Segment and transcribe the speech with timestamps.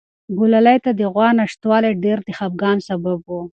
[0.37, 3.31] ګلالۍ ته د غوا نشتوالی ډېر د خپګان سبب و.